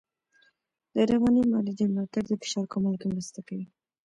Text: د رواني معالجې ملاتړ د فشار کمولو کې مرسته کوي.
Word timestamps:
د 0.93 0.95
رواني 1.09 1.41
معالجې 1.51 1.85
ملاتړ 1.91 2.23
د 2.27 2.33
فشار 2.41 2.65
کمولو 2.71 2.99
کې 3.01 3.07
مرسته 3.13 3.39
کوي. 3.47 3.65